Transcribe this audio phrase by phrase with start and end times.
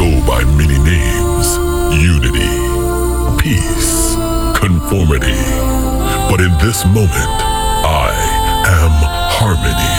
[0.00, 1.46] go by many names
[1.92, 2.48] unity,
[3.36, 4.16] peace,
[4.56, 5.36] conformity.
[6.32, 7.36] But in this moment,
[7.84, 8.08] I
[8.80, 8.94] am
[9.36, 9.92] harmony.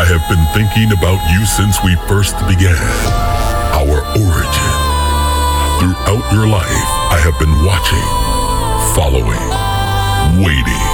[0.00, 2.80] I have been thinking about you since we first began,
[3.76, 4.74] our origin.
[5.76, 8.08] Throughout your life, I have been watching,
[8.96, 9.44] following,
[10.40, 10.86] waiting.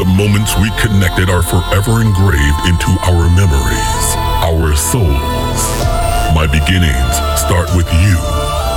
[0.00, 4.06] The moments we connected are forever engraved into our memories,
[4.40, 6.05] our souls.
[6.36, 8.16] My beginnings start with you,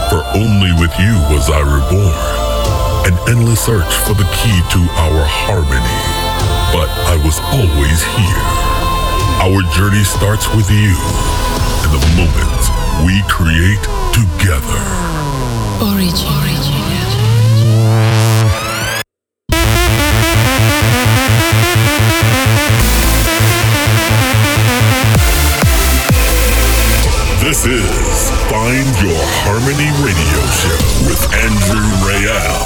[0.08, 2.16] for only with you was I reborn.
[3.04, 6.00] An endless search for the key to our harmony,
[6.72, 8.48] but I was always here.
[9.44, 10.96] Our journey starts with you
[11.84, 12.72] and the moments
[13.04, 13.84] we create
[14.16, 14.80] together.
[15.84, 16.89] Origin.
[27.50, 30.80] This is Find Your Harmony Radio Show
[31.10, 32.62] with Andrew Rayel.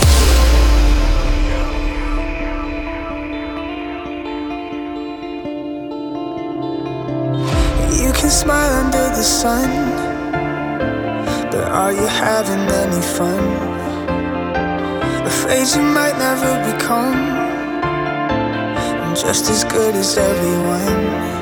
[7.95, 9.69] You can smile under the sun,
[11.49, 13.39] but are you having any fun?
[15.25, 17.15] Afraid you might never become
[19.15, 21.32] just as good as everyone.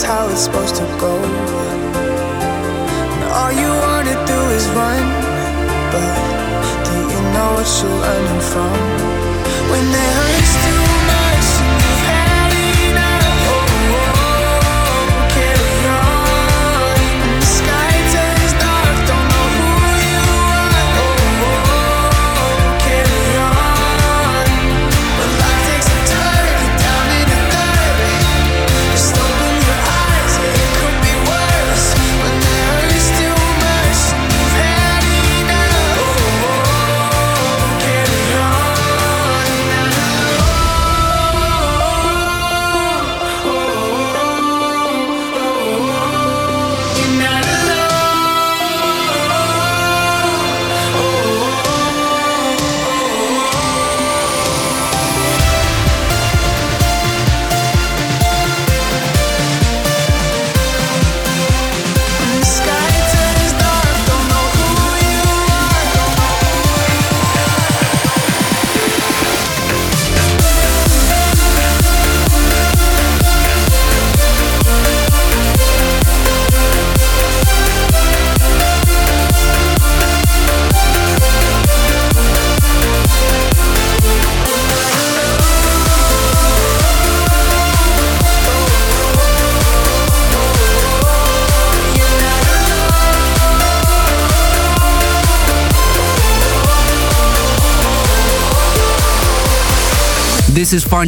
[0.00, 1.14] That's how it's supposed to go.
[3.12, 5.02] And all you wanna do is run,
[5.92, 6.16] but
[6.86, 8.72] do you know what you're running from?
[9.70, 10.69] When it hurts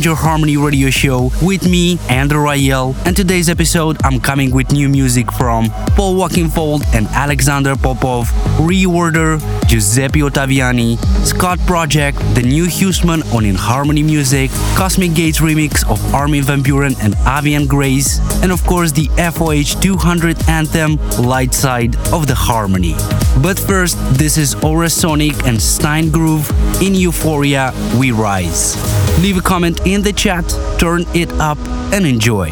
[0.01, 4.89] Your Harmony radio show with me, Andrew Rayel, and today's episode I'm coming with new
[4.89, 8.27] music from Paul Oakenfold and Alexander Popov,
[8.57, 9.39] Reorder,
[9.69, 16.15] Giuseppe Ottaviani, Scot Project, The New Huseman on In Harmony Music, Cosmic Gates remix of
[16.15, 21.97] Armin Van Buuren and Avian Grace, and of course the FOH 200 anthem Light Side
[22.15, 22.95] of the Harmony.
[23.43, 26.51] But first, this is Aurosonic and Stein Groove
[26.81, 29.02] in Euphoria We Rise.
[29.23, 30.45] Leave a comment in the chat,
[30.81, 31.57] turn it up,
[31.95, 32.49] and enjoy.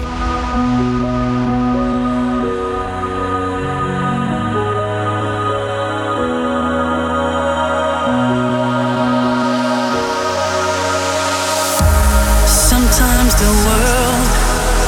[12.46, 14.26] Sometimes the world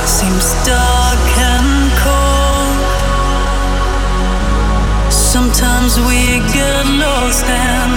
[0.06, 1.19] seems dark
[1.50, 2.78] and cold.
[5.12, 7.91] Sometimes we get lost and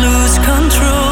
[0.00, 1.11] lose control.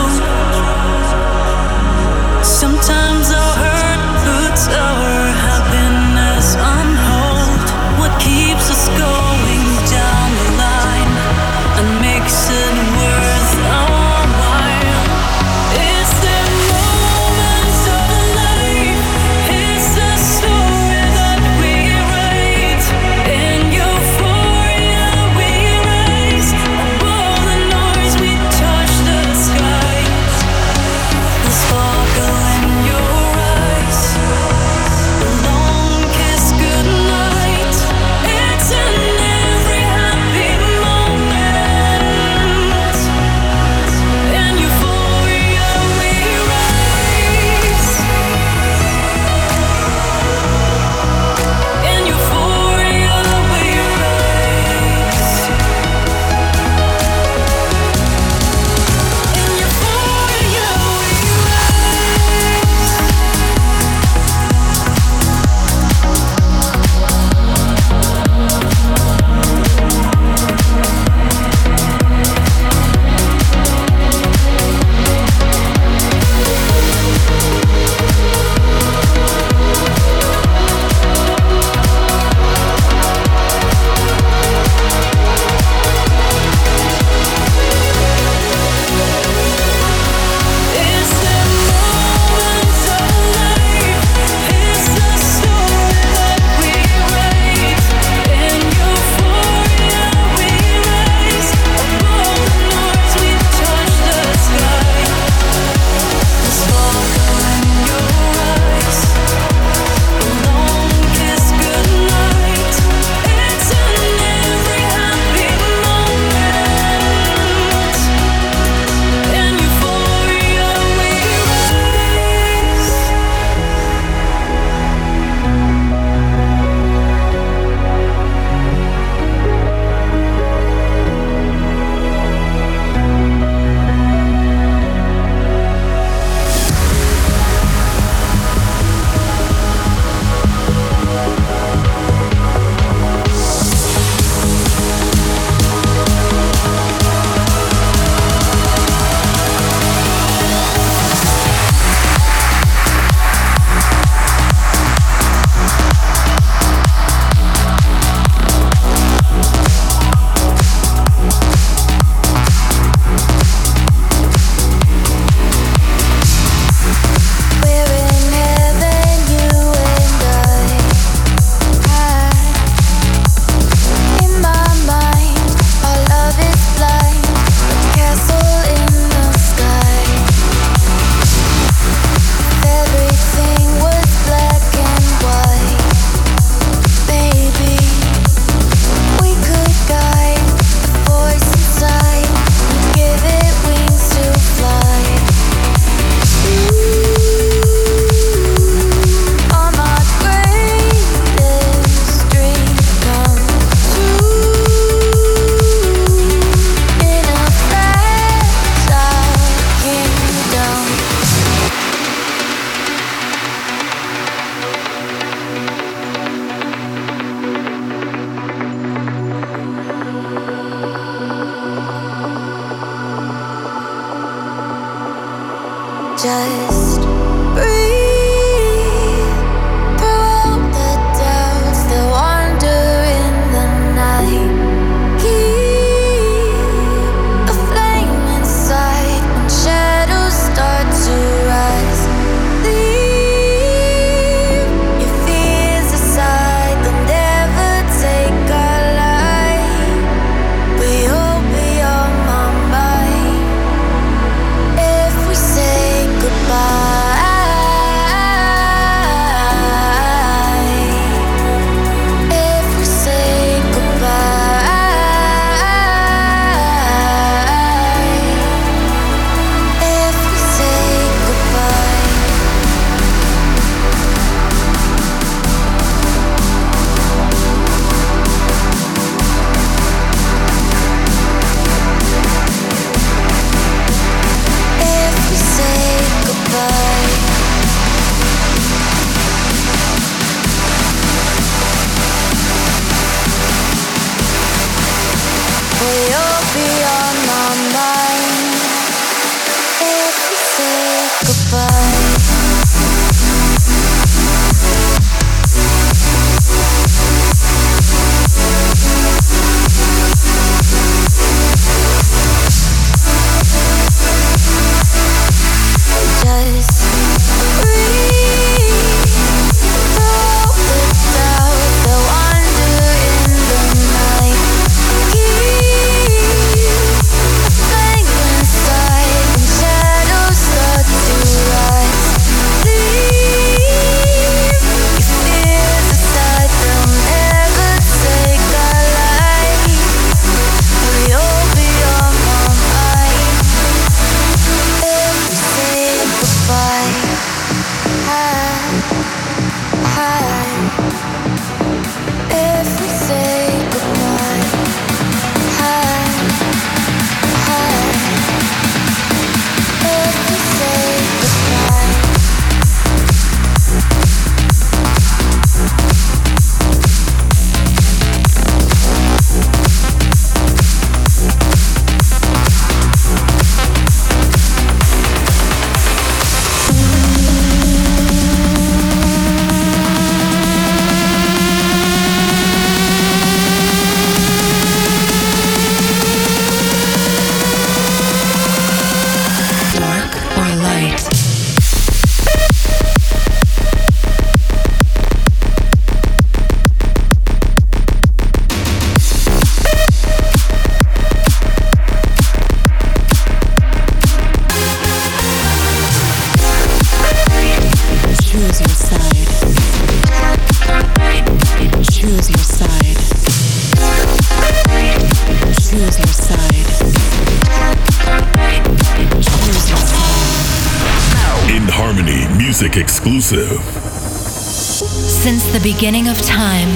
[425.20, 426.70] Since the beginning of time,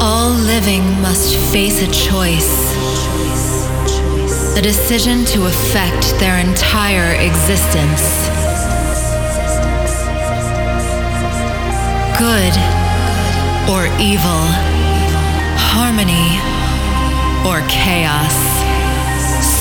[0.00, 2.74] all living must face a choice.
[4.58, 8.02] A decision to affect their entire existence.
[12.18, 12.54] Good
[13.70, 14.42] or evil,
[15.70, 16.34] harmony
[17.46, 18.34] or chaos,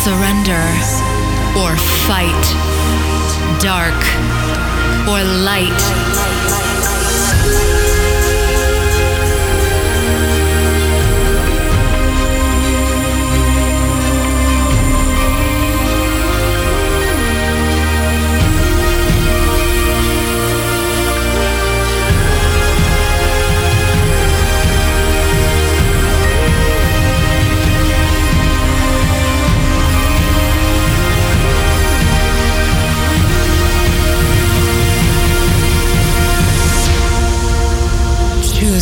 [0.02, 0.66] surrender
[1.54, 1.78] or
[2.10, 2.46] fight,
[3.62, 4.02] dark
[5.08, 6.37] or light.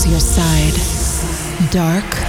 [0.04, 0.74] Your side,
[1.72, 2.25] dark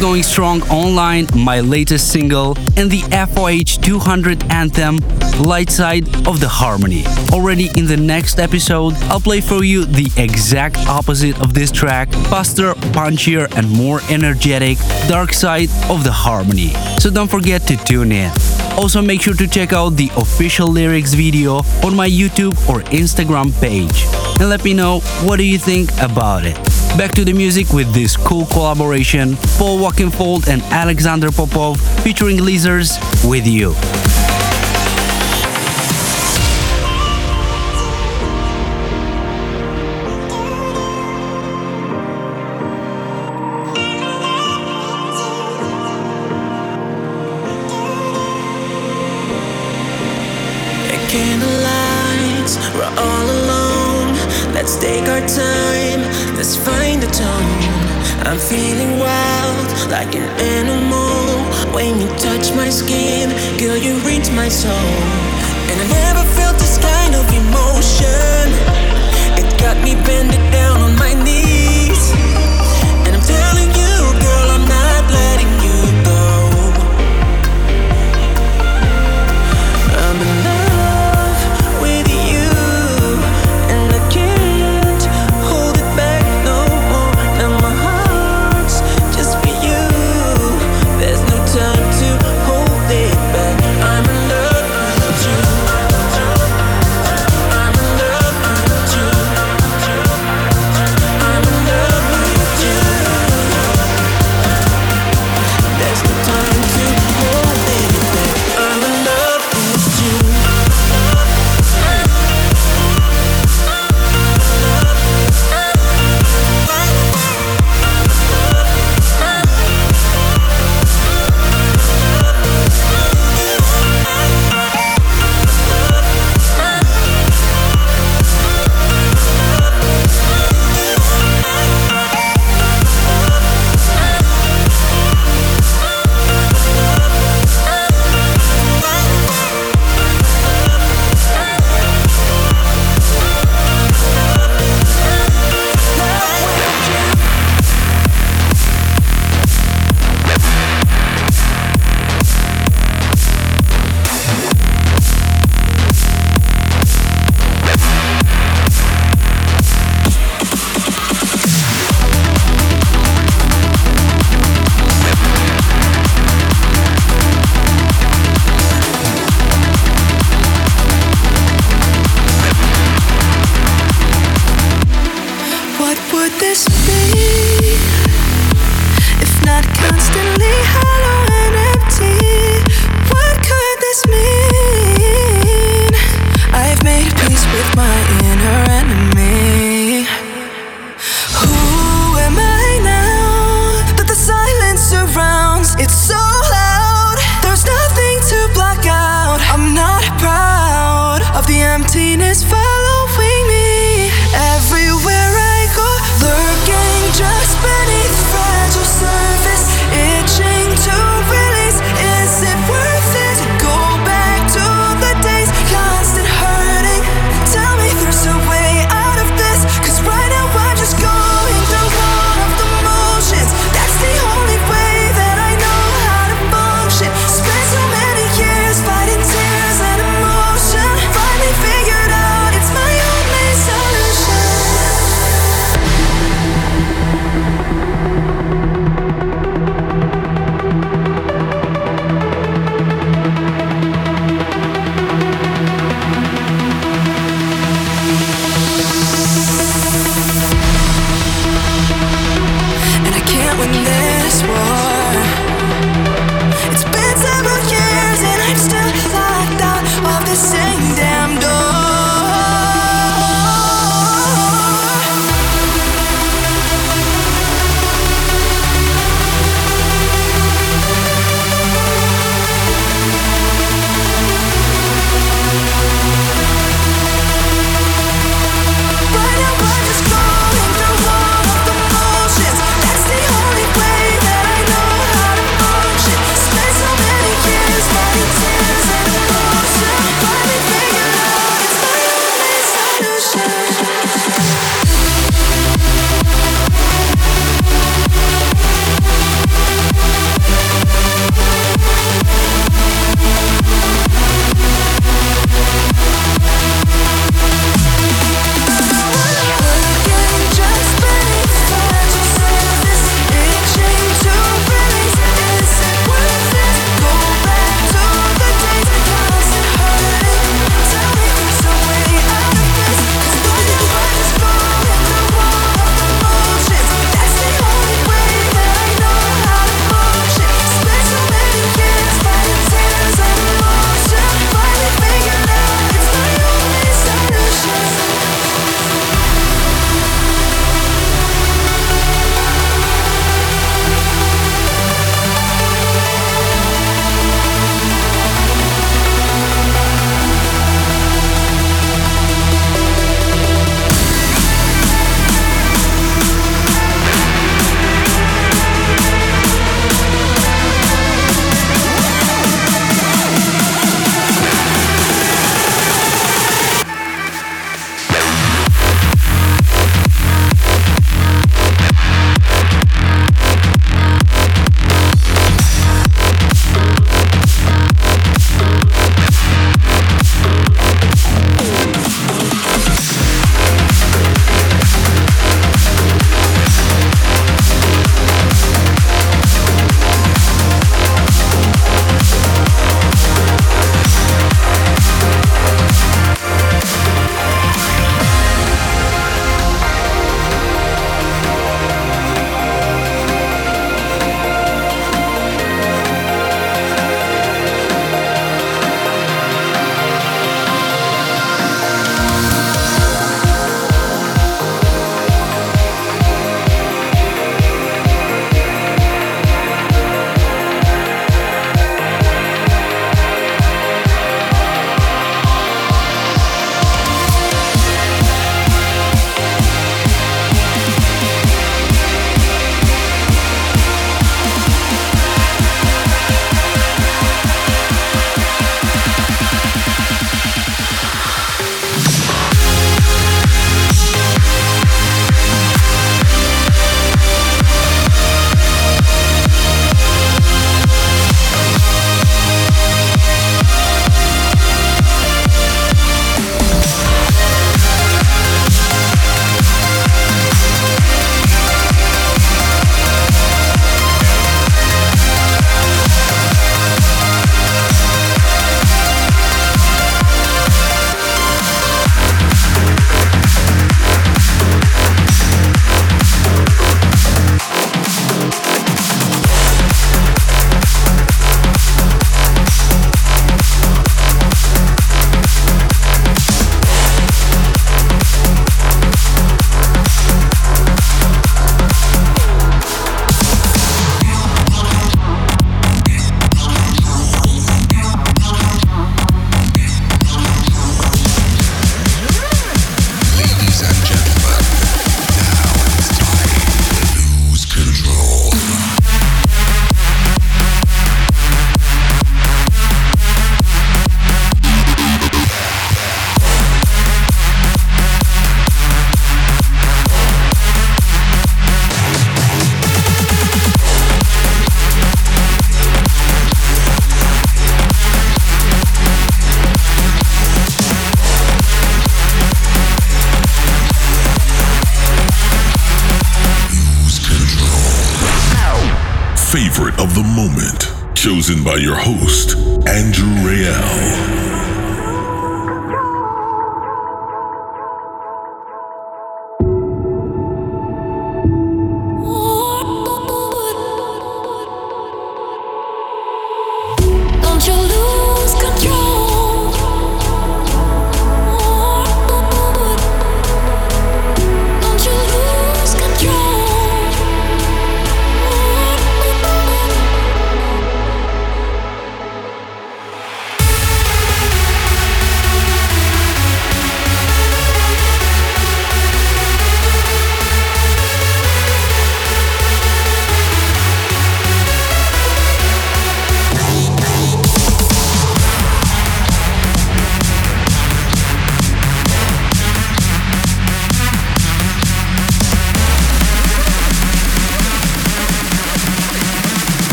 [0.00, 4.98] going strong online, my latest single, and the FOH 200 anthem,
[5.38, 7.04] Light Side of the Harmony.
[7.32, 12.12] Already in the next episode, I'll play for you the exact opposite of this track,
[12.28, 14.76] faster, punchier, and more energetic,
[15.08, 16.70] Dark Side of the Harmony.
[16.98, 18.30] So don't forget to tune in.
[18.76, 23.58] Also, make sure to check out the official lyrics video on my YouTube or Instagram
[23.60, 24.04] page
[24.40, 26.79] and let me know what do you think about it.
[26.96, 32.98] Back to the music with this cool collaboration Paul Oakenfold and Alexander Popov featuring Lizards
[33.24, 33.74] with you.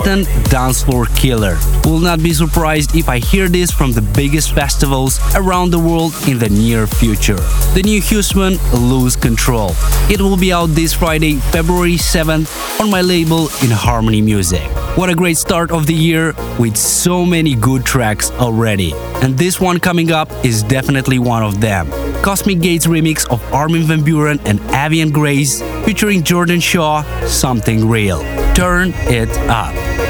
[0.00, 1.58] Instant dance floor killer.
[1.84, 6.14] Will not be surprised if I hear this from the biggest festivals around the world
[6.26, 7.40] in the near future.
[7.74, 9.72] The new Huesman Lose Control.
[10.10, 14.62] It will be out this Friday, February 7th on my label in Harmony Music.
[14.96, 18.92] What a great start of the year with so many good tracks already.
[19.22, 21.90] And this one coming up is definitely one of them.
[22.22, 28.49] Cosmic Gates remix of Armin van Buuren and Avian Grace featuring Jordan Shaw, Something Real.
[28.60, 30.09] Turn it up.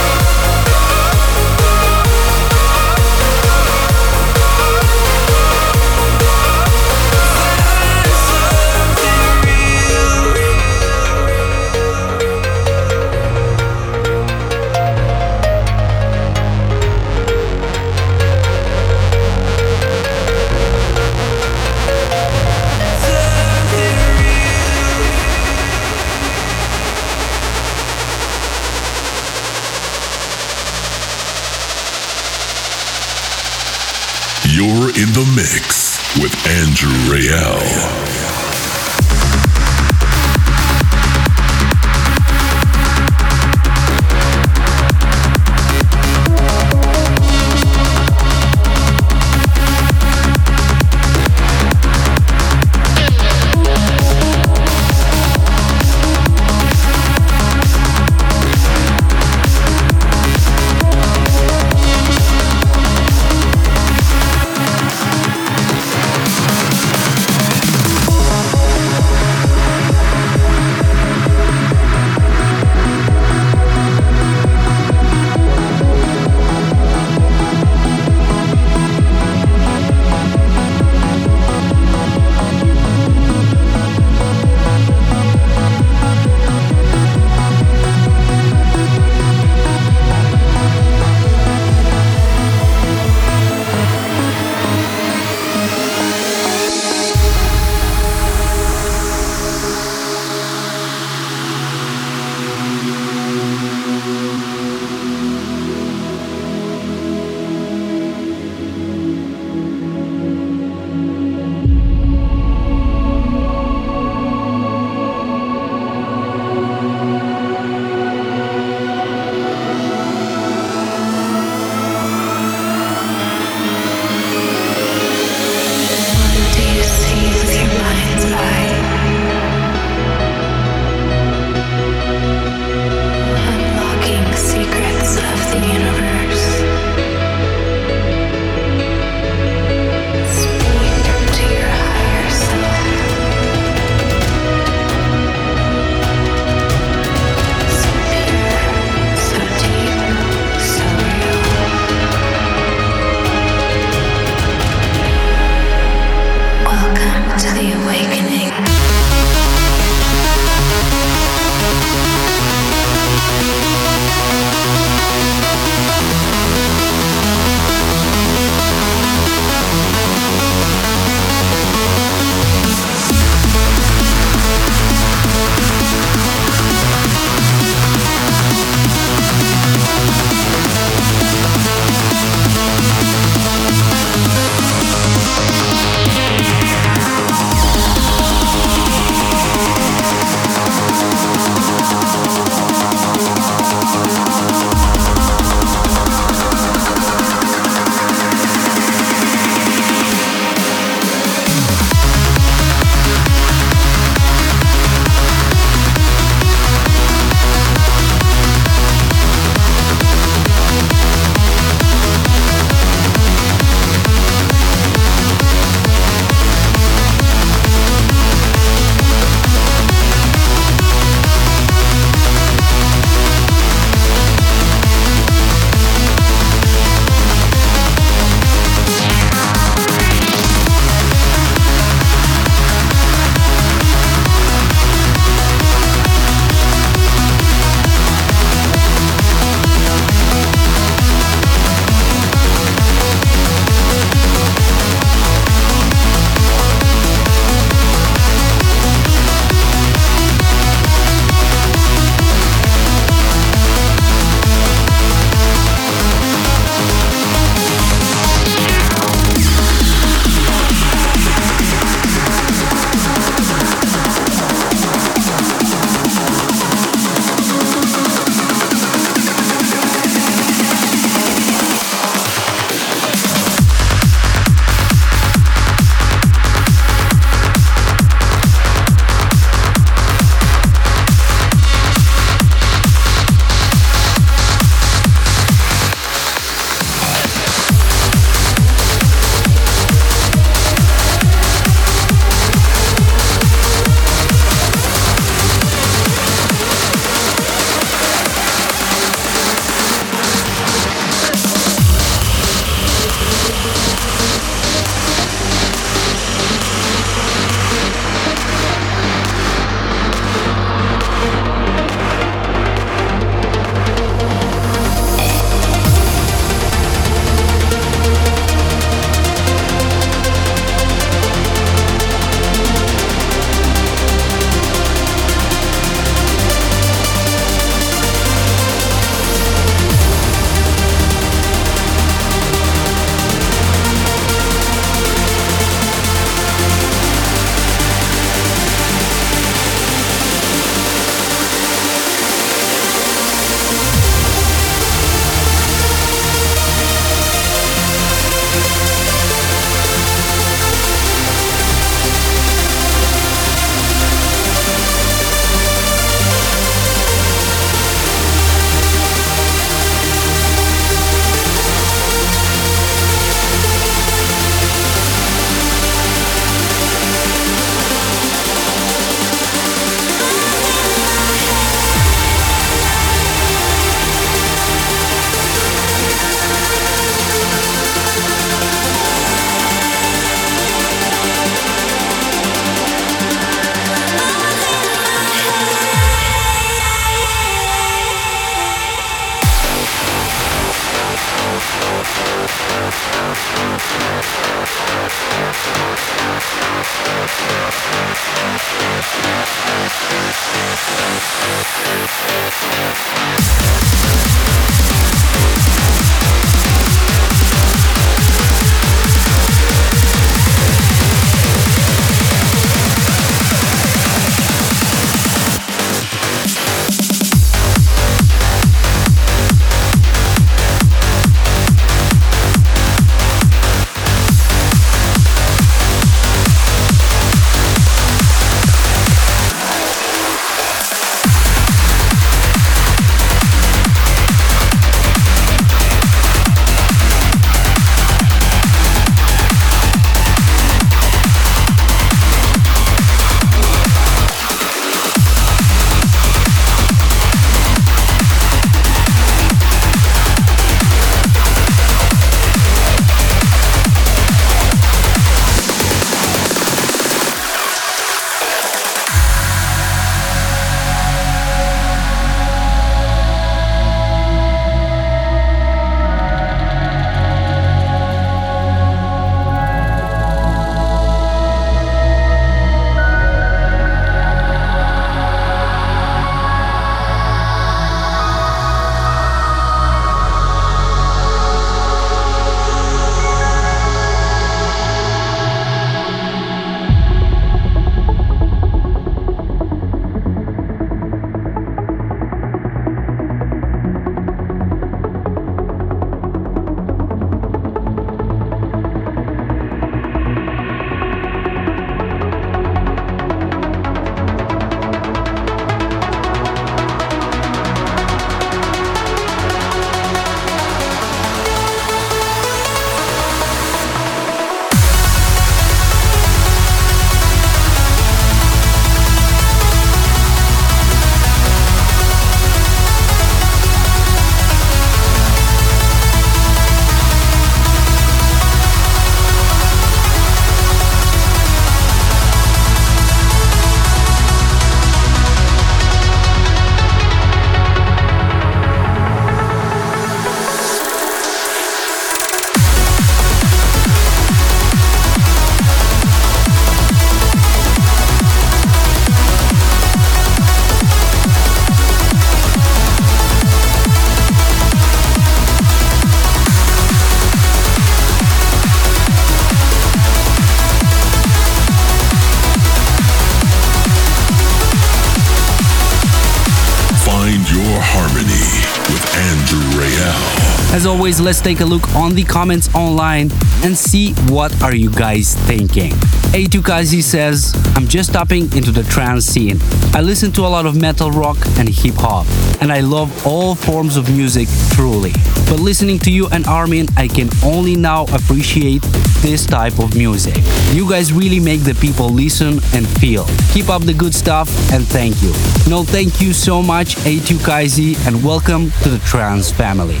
[570.88, 573.30] Always, let's take a look on the comments online
[573.62, 575.92] and see what are you guys thinking.
[576.32, 579.58] A2Kazi says, I'm just tapping into the trance scene.
[579.92, 582.26] I listen to a lot of metal rock and hip hop,
[582.62, 585.12] and I love all forms of music truly.
[585.48, 588.82] But listening to you and Armin, I can only now appreciate
[589.20, 590.36] this type of music.
[590.72, 593.26] You guys really make the people listen and feel.
[593.52, 595.30] Keep up the good stuff and thank you.
[595.68, 600.00] No, thank you so much, A2Kazi, and welcome to the trance family.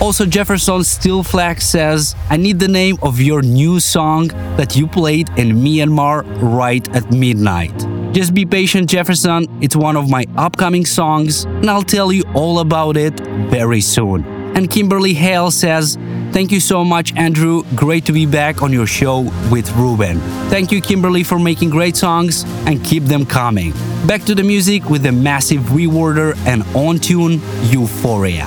[0.00, 4.86] Also, Jefferson Steel Flag says, I need the name of your new song that you
[4.86, 7.76] played in Myanmar right at midnight.
[8.12, 9.48] Just be patient, Jefferson.
[9.60, 13.18] It's one of my upcoming songs, and I'll tell you all about it
[13.50, 14.24] very soon.
[14.56, 15.98] And Kimberly Hale says,
[16.30, 17.64] Thank you so much, Andrew.
[17.74, 20.20] Great to be back on your show with Ruben.
[20.48, 23.72] Thank you, Kimberly, for making great songs and keep them coming.
[24.06, 27.40] Back to the music with the massive reworder and on tune
[27.70, 28.46] Euphoria.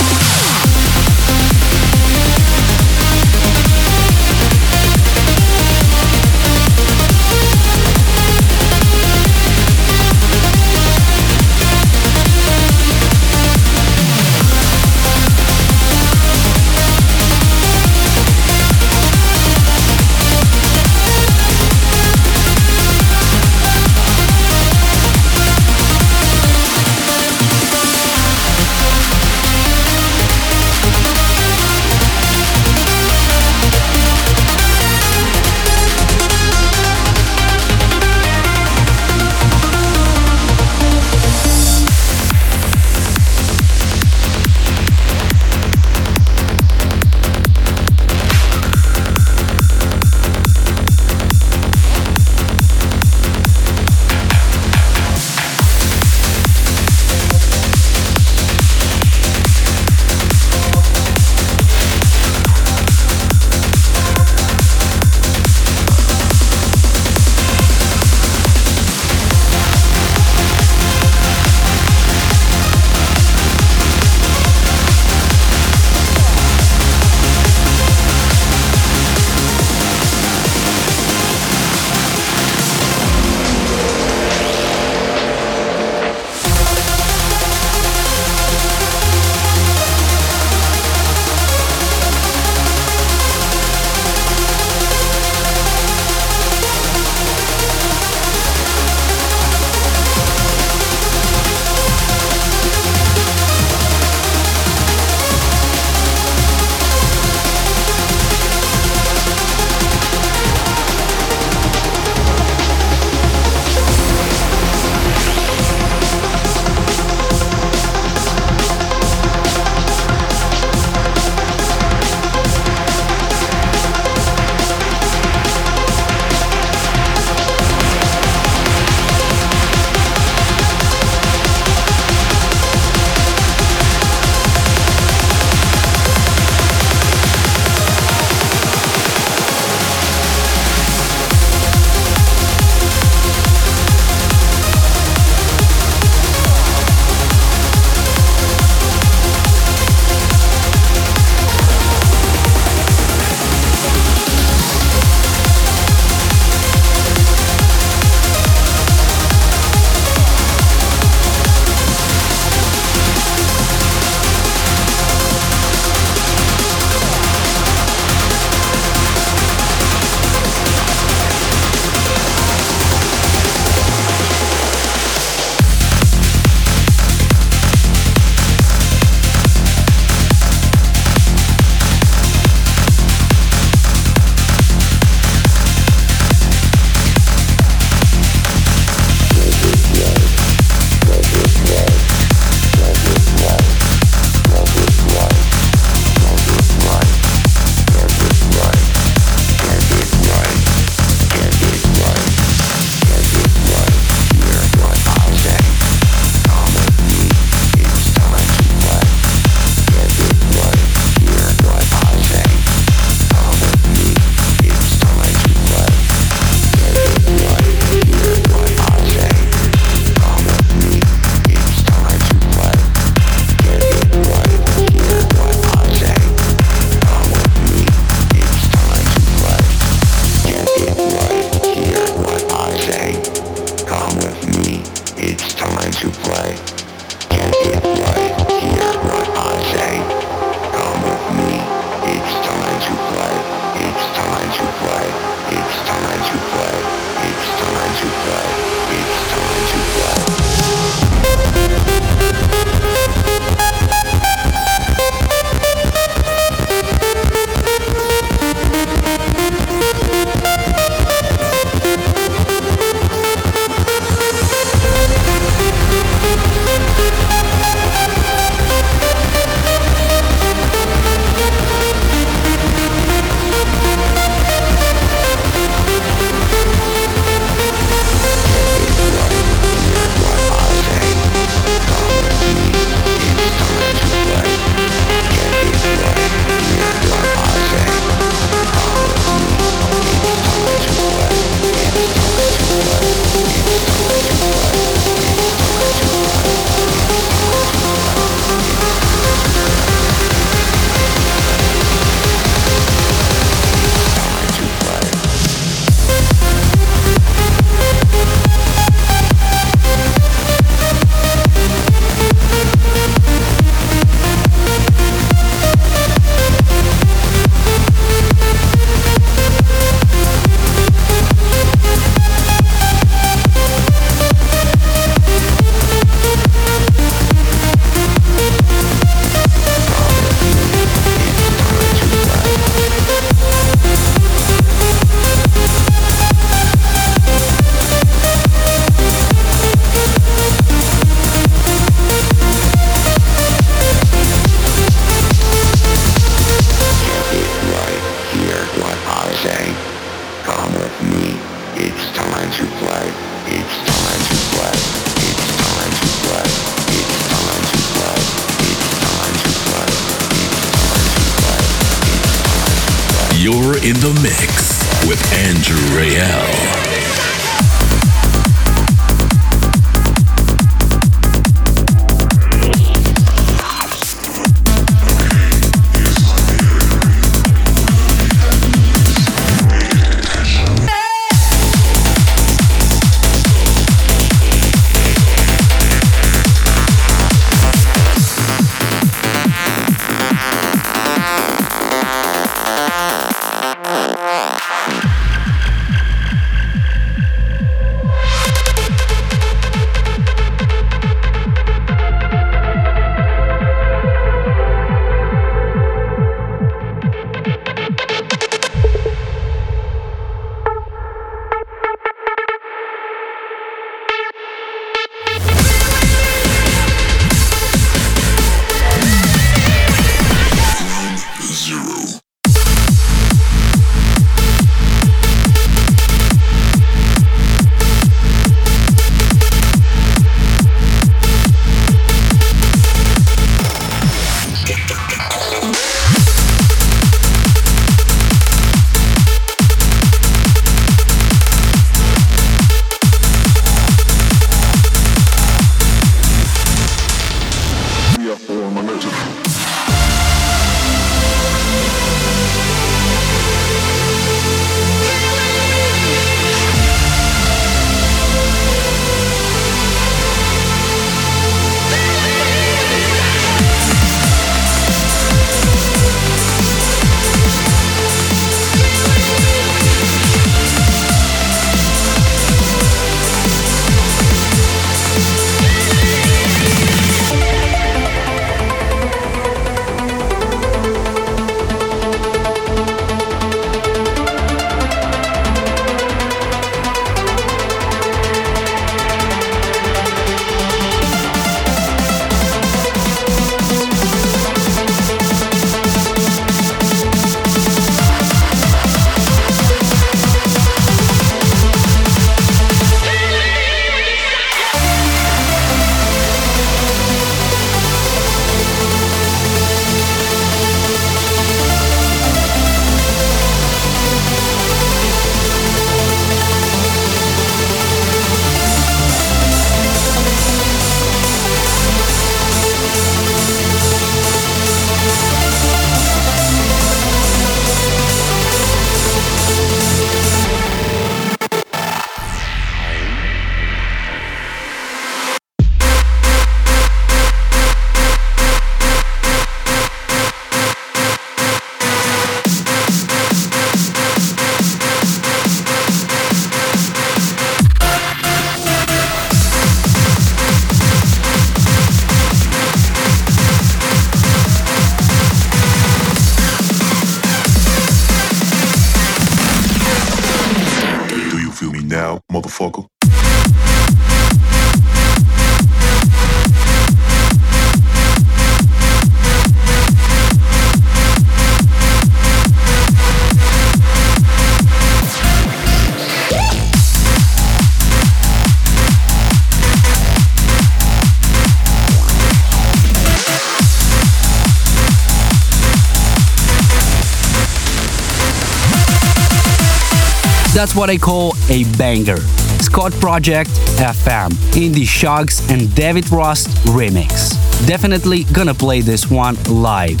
[590.56, 592.16] That's what I call a banger.
[592.64, 597.36] Scot Project FM Indie Shugs and David Rust remix.
[597.66, 600.00] Definitely gonna play this one live.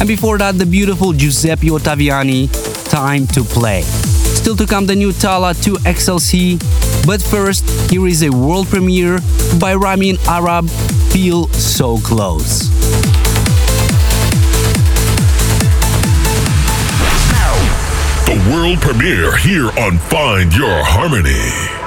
[0.00, 2.48] And before that, the beautiful Giuseppe Ottaviani,
[2.88, 3.82] Time to Play.
[3.82, 6.58] Still to come the new Tala 2 XLC,
[7.06, 9.18] but first, here is a world premiere
[9.60, 10.70] by Ramin Arab,
[11.12, 13.19] Feel So Close.
[18.50, 21.79] World premiere here on Find Your Harmony.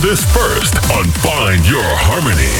[0.00, 2.57] This first on Find Your Harmony.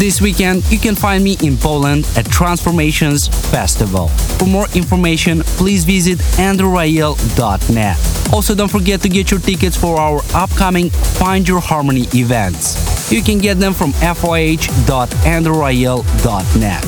[0.00, 4.08] This weekend, you can find me in Poland at Transformations Festival.
[4.38, 8.32] For more information, please visit andrewrayel.net.
[8.32, 13.12] Also, don't forget to get your tickets for our upcoming Find Your Harmony events.
[13.12, 16.82] You can get them from foh.andrewrayel.net.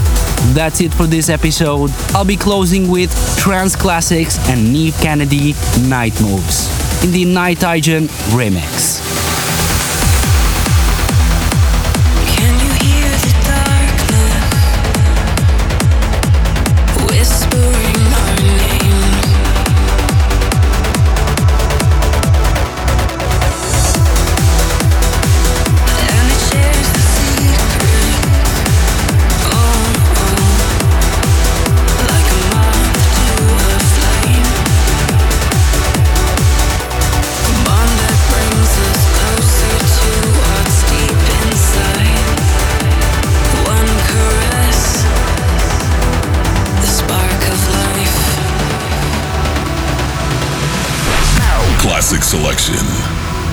[0.55, 1.91] That's it for this episode.
[2.15, 8.09] I'll be closing with Trance Classics and Neve Kennedy Night Moves in the Night Agent
[8.33, 9.22] remix.